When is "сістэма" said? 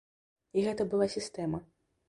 1.19-1.63